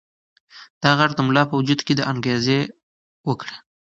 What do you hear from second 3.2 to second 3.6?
وکړې.